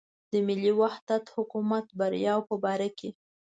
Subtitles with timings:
[0.31, 3.09] د ملي وحدت حکومت بریاوو په باره کې.